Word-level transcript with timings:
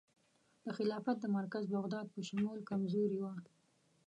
د 0.63 0.65
خلافت 0.77 1.17
د 1.21 1.25
مرکز 1.37 1.63
بغداد 1.75 2.07
په 2.13 2.19
شمول 2.27 2.59
کمزوري 2.69 3.17
وه. 3.23 3.33